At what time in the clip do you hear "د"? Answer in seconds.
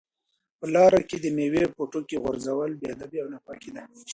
1.19-1.25, 1.69-1.73